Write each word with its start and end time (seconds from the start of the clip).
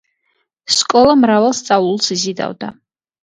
სკოლა 0.75 1.13
მრავალ 1.25 1.53
სწავლულს 1.59 2.09
იზიდავდა. 2.17 2.73